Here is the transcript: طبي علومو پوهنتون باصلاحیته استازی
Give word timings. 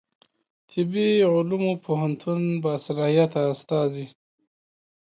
طبي 0.71 1.05
علومو 1.31 1.71
پوهنتون 1.83 2.41
باصلاحیته 2.63 3.41
استازی 3.53 4.05